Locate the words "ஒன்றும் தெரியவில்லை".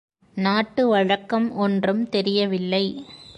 1.55-2.85